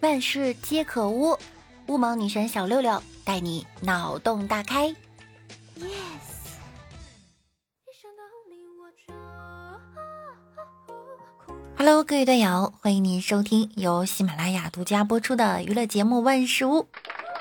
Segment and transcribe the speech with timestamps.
[0.00, 1.36] 万事皆可污，
[1.88, 4.94] 乌蒙女神小六六带你脑洞大开。
[11.76, 16.82] Yes，Hello，各位队友，欢迎您收听由喜马拉雅独家播出的娱乐节目《万事屋》。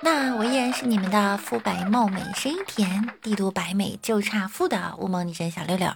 [0.00, 5.90] 那我依然是你们的肤白貌美、声音甜、帝都白美就差富的乌蒙女神小六六。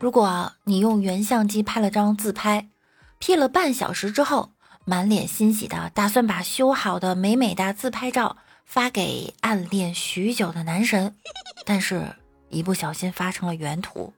[0.00, 2.70] 如果你用原相机拍了张自拍
[3.18, 4.52] ，P 了半小时之后，
[4.86, 11.14] 满脸欣喜的打算把修好的美美的自拍照发给暗恋许久的男神，
[11.66, 12.16] 但是
[12.48, 14.14] 一不小心发成了原图，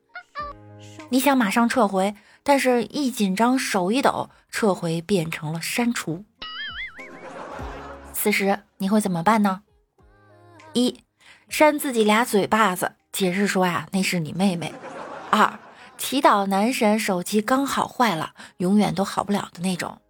[1.09, 2.15] 你想马上撤回，
[2.45, 6.25] 但是一紧张手一抖，撤回变成了删除。
[8.13, 9.63] 此时你会怎么办呢？
[10.75, 11.01] 一，
[11.49, 14.73] 扇自己俩嘴巴子，解释说呀，那是你妹妹。
[15.29, 15.59] 二。
[15.97, 20.01] 祈祷男神手机刚好坏了，永远都好不了的那种。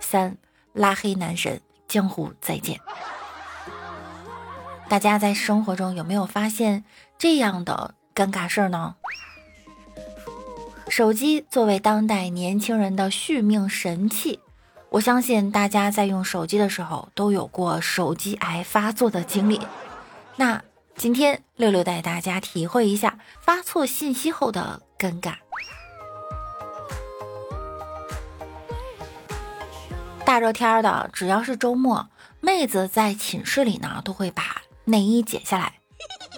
[0.00, 0.36] 三
[0.72, 2.80] 拉黑男神，江湖再见。
[4.88, 6.84] 大家在生活中有没有发现
[7.16, 8.96] 这样的尴尬事儿呢？
[10.88, 14.40] 手机作为当代年轻人的续命神器，
[14.88, 19.60] 我相信大家在用手机的时候都有过手机癌发作的经历。
[20.36, 20.62] 那。
[20.96, 25.32] 今天六六带大家体会一下发错信息后的尴尬。
[30.26, 35.80] 大热天的，只要是周末，妹子在寝室里呢都会把内衣解下来。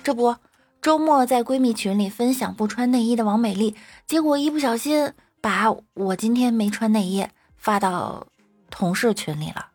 [0.04, 0.36] 这不，
[0.80, 8.28] 周末在闺蜜群里分享不穿内衣的王美丽，结果一不小心把我今天没穿内衣发到
[8.70, 9.70] 同事群里了。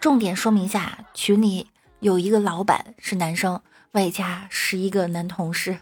[0.00, 1.68] 重点说明一下，群里。
[2.00, 3.60] 有一个老板是男生，
[3.90, 5.80] 外加十一个男同事，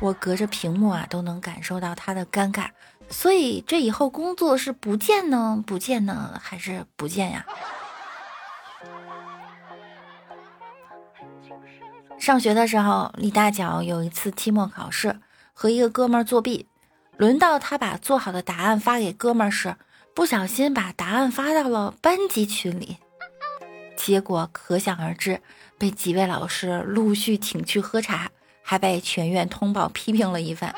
[0.00, 2.68] 我隔着屏幕啊都能感受到他的尴尬，
[3.08, 7.46] 所以这以后工作是不见呢，不见呢，还是不见呀？
[12.18, 15.18] 上学的时候，李大脚有一次期末考试
[15.52, 16.66] 和一个哥们儿作弊，
[17.16, 19.76] 轮到他把做好的答案发给哥们儿时，
[20.14, 22.98] 不小心把答案发到了班级群里。
[23.96, 25.40] 结果可想而知，
[25.78, 28.30] 被几位老师陆续请去喝茶，
[28.66, 30.74] 还被全院通报批评了一番。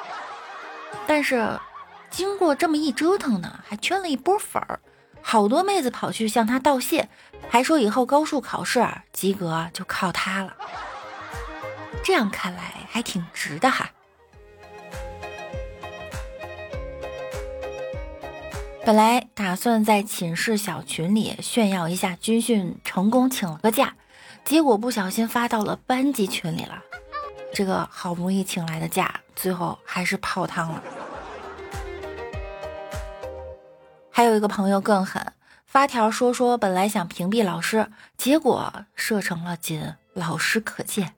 [1.07, 1.59] 但是，
[2.11, 4.79] 经过这么一折腾呢，还圈了一波粉儿，
[5.23, 7.09] 好多妹子跑去向他道谢，
[7.49, 10.55] 还说以后高数考试啊及格就靠他了。
[12.05, 13.91] 这样看来还挺值的哈。
[18.85, 23.95] 本来打算在寝室小群里炫耀一下军训成功，请了个假，
[24.45, 26.83] 结果不小心发到了班级群里了。
[27.53, 30.83] 这个好不容易请来的假，最后还是泡汤了。
[34.11, 35.33] 还有一个朋友更狠，
[35.67, 41.15] 发条说说本来想屏蔽老师，结果设成了仅老师可见。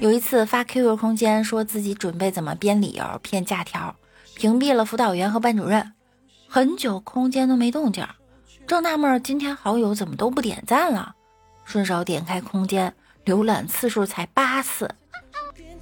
[0.00, 3.94] 有一次发 QQ 空间，说自己准备怎么编理由骗假条。
[4.34, 5.92] 屏蔽了辅导员和班主任，
[6.48, 8.04] 很久空间都没动静，
[8.66, 11.14] 正纳闷今天好友怎么都不点赞了，
[11.64, 14.94] 顺手点开空间，浏览次数才八次，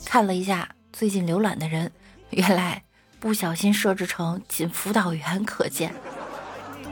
[0.05, 1.91] 看了一下最近浏览的人，
[2.31, 2.83] 原来
[3.19, 5.95] 不小心设置成仅辅导员可见，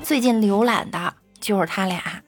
[0.03, 2.23] 最近浏览的就是他俩，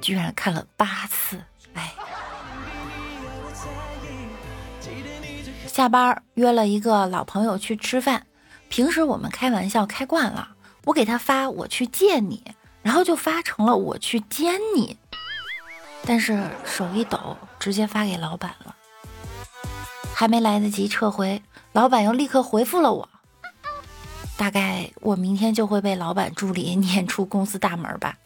[0.00, 1.42] 居然看了八次，
[1.74, 1.92] 哎。
[5.66, 8.26] 下班约了一个老朋友去吃饭，
[8.68, 10.50] 平时我们开玩笑开惯了，
[10.84, 12.42] 我给他发我去见你，
[12.82, 14.98] 然后就发成了我去见你，
[16.04, 18.74] 但是手一抖，直接发给老板了，
[20.14, 23.08] 还没来得及撤回，老板又立刻回复了我，
[24.36, 28.16] 大概我明天就会被老板助理撵出公司大门吧。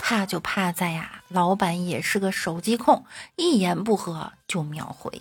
[0.00, 3.04] 怕就怕在呀，老板也是个手机控，
[3.34, 5.20] 一言不合就秒回。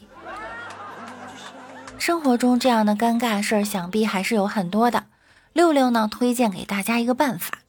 [1.98, 5.06] 生活中这样的尴尬事儿，想必还是有很多的。
[5.54, 7.60] 六六呢，推荐给大家一个办法：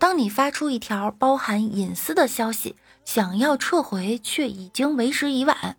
[0.00, 2.74] 当你发出一条包含隐私的消息，
[3.04, 5.76] 想要撤回却已经为时已晚，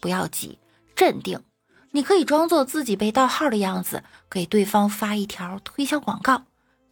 [0.00, 0.60] 不要急，
[0.94, 1.42] 镇定。
[1.90, 6.44] 你可以装作自己被盗号的样子，给对方发一条推销广告，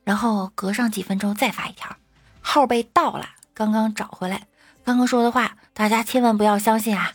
[0.02, 1.96] 然后隔上几分钟再发一条。
[2.40, 4.48] 号被盗了，刚刚找回来。
[4.84, 7.12] 刚刚说的话，大家千万不要相信啊！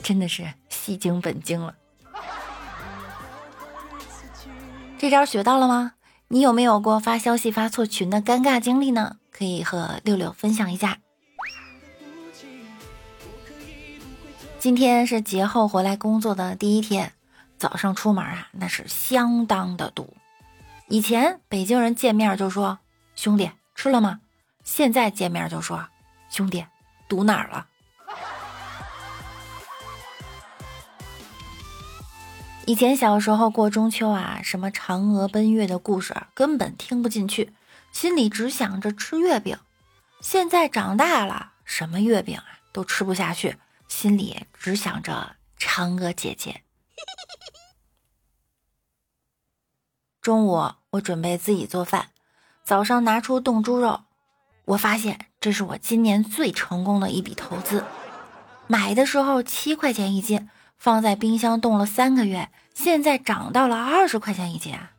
[0.00, 1.74] 真的是戏精本精了。
[4.96, 5.94] 这招学到了吗？
[6.30, 9.16] 你有没有过发消息发错群的尴尬经历呢？
[9.32, 10.98] 可以和六六分享一下。
[14.58, 17.14] 今天是节后回来工作的第一天
[17.56, 20.14] 早上出门啊那是相当的堵。
[20.88, 22.78] 以前北京人见面就说
[23.14, 24.20] 兄弟吃了吗？
[24.64, 25.88] 现在见面就说
[26.28, 26.62] 兄弟
[27.08, 27.68] 堵哪儿了？
[32.68, 37.54] 以前小时候过中秋啊，什么嫦娥奔月的故事根本听不进去，
[37.92, 39.58] 心里只想着吃月饼。
[40.20, 43.56] 现在长大了，什么月饼啊都吃不下去。
[43.88, 46.62] 心里只想着嫦娥姐姐。
[50.20, 52.10] 中午我准备自己做饭，
[52.62, 54.02] 早上拿出冻猪肉，
[54.66, 57.82] 我发现这是我今年最成功的一笔投资。
[58.66, 64.92] 买的时候七块钱一斤，放在冰箱冻了三个月，现在涨到了二十块钱一斤啊，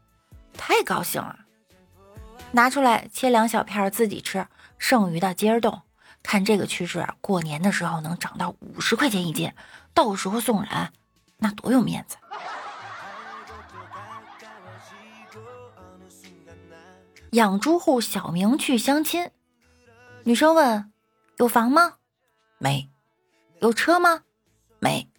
[0.53, 1.39] 太高兴了！
[2.51, 4.45] 拿出来切两小片自己吃，
[4.77, 5.81] 剩余的接着冻。
[6.21, 9.53] 看这个趋势，过年的时候能涨到五十块钱一斤，
[9.93, 10.91] 到时候送人，
[11.37, 12.17] 那多有面子！
[17.31, 19.31] 养猪户小明去相亲，
[20.23, 20.91] 女生问
[21.37, 21.93] ：“有房吗？
[22.57, 22.89] 没。
[23.59, 24.23] 有车吗？
[24.79, 25.09] 没。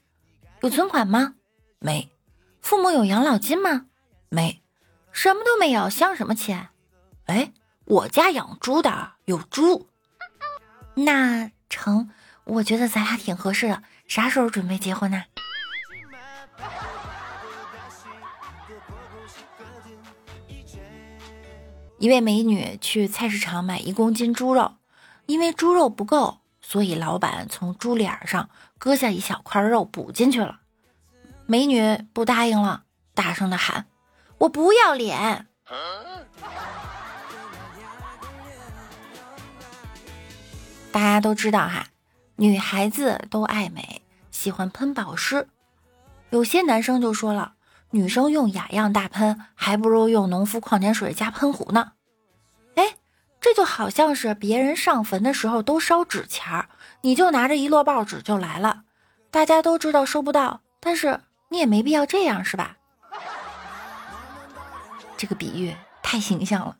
[0.62, 1.34] 有存款吗？
[1.78, 2.12] 没。
[2.60, 3.86] 父母有养老金吗？
[4.28, 4.62] 没。
[5.10, 6.68] 什么都没有，相什么亲？
[7.24, 7.52] 哎，
[7.86, 9.88] 我家养猪的，有猪。”
[10.94, 12.10] 那成，
[12.44, 13.82] 我觉得咱俩挺合适的。
[14.06, 15.24] 啥时候准备结婚呢？
[21.98, 24.74] 一位美女去菜市场买一公斤猪肉，
[25.26, 30.60] 因为猪肉不够，所以老板从猪脸上割下一小块肉补进去了。
[31.44, 33.86] 美女不答应了，大声的喊
[34.38, 35.48] ：“我不要脸！”
[40.92, 41.88] 大家都知道哈，
[42.36, 45.48] 女孩子都爱美，喜欢喷保湿。
[46.30, 47.54] 有些男生就说了，
[47.90, 51.94] 女生用雅漾大喷，还不如用农夫矿泉水加喷壶呢。
[52.76, 52.94] 哎，
[53.40, 56.68] 这就好像是别人上坟的时候都烧纸钱儿，
[57.00, 58.82] 你就拿着一摞报纸就来了。
[59.30, 62.76] 大家都知道收不到，但是你也没必要这样，是吧？
[65.16, 66.76] 这个比喻太形象了。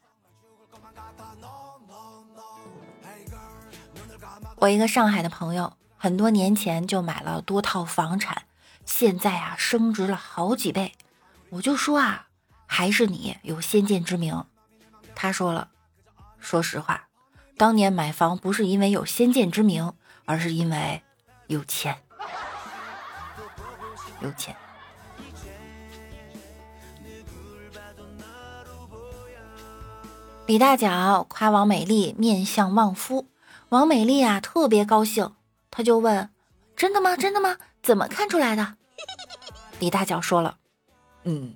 [4.57, 8.43] 我一个上海的朋友，很多年前就买了多套房产，
[8.85, 10.93] 现在啊升值了好几倍。
[11.49, 12.27] 我就说啊，
[12.67, 14.45] 还是你有先见之明。
[15.15, 15.69] 他说了，
[16.41, 17.09] 说实话，
[17.57, 19.93] 当年买房不是因为有先见之明，
[20.25, 21.03] 而是因为
[21.47, 21.97] 有钱，
[24.21, 24.57] 有钱。
[30.47, 33.29] 李大脚夸王美丽面相旺夫。
[33.69, 35.37] 王美丽啊，特别高兴，
[35.71, 36.29] 她就问
[36.75, 37.17] ：“真的吗？
[37.17, 37.57] 真的吗？
[37.81, 38.75] 怎么看出来的？”
[39.79, 40.59] 李大脚说了
[41.23, 41.55] ：“嗯，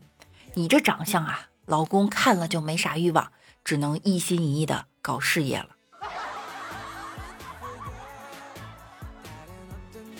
[0.52, 3.32] 你这长相啊，老公看了就没啥欲望，
[3.64, 5.70] 只能一心一意的搞事业了。”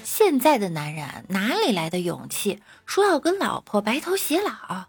[0.03, 4.87] 现在的男人哪里来的勇气说要跟老婆白头偕老？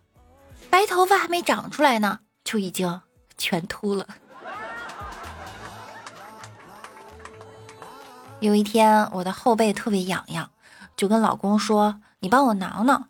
[0.69, 3.01] 白头发还没长出来呢，就已经
[3.37, 4.07] 全秃了。
[8.39, 10.51] 有一天，我的后背特别痒痒，
[10.95, 13.07] 就跟老公说：“你帮我挠挠。”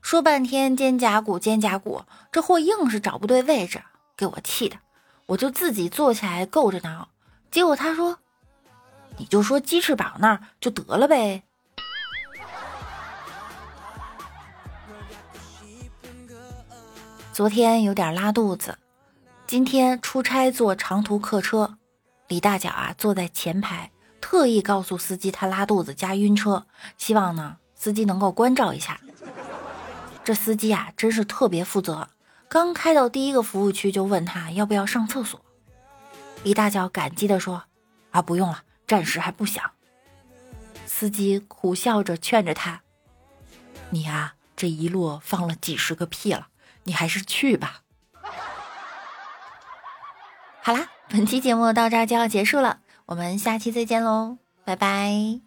[0.00, 3.82] 说半天肩胛骨，肩胛骨，这货硬是找不对位置，
[4.20, 4.76] 给我气的，
[5.24, 7.08] 我就自己坐起来够着挠。
[7.50, 8.18] 结果他说
[9.16, 11.42] ：“你就说鸡翅膀那儿就得了呗。”
[17.32, 18.76] 昨天有点拉肚子，
[19.46, 21.78] 今天出差坐长途客车，
[22.28, 23.90] 李大脚啊坐在前排。
[24.20, 26.66] 特意告诉司机他拉肚子加晕车，
[26.98, 29.00] 希望呢司机能够关照一下。
[30.22, 32.06] 这司机啊真是特别负责，
[32.50, 35.40] 刚开到第一个服务区就问他要不要上厕所。
[36.42, 37.62] 李大脚感激地说
[38.10, 39.70] ：“啊不用了，暂时还不想。”
[40.84, 42.82] 司机苦笑着劝着他
[43.90, 46.48] ：“你呀这一路放了几十个屁了，
[46.82, 47.82] 你还是去吧。”
[50.60, 52.80] 好啦，本期节目到这儿就要结束了。
[53.06, 55.40] 我们下期再见喽，拜拜！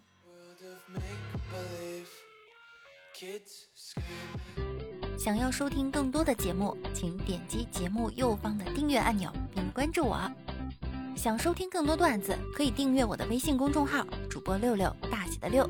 [5.24, 10.20] 想要收听更多的节目，请点击节目右方的订阅按钮并关注我。
[11.16, 15.66] 想收听更多段子，可以订阅我的微信公众号“主播六六大写的六”，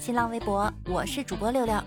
[0.00, 1.78] 新浪微博我是主播六六。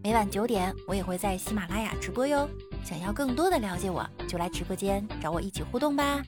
[0.00, 2.48] 每晚九点，我也会在喜马拉雅直播哟。
[2.84, 6.22] 想要更多的了解我，就来直播间找我一起互动吧。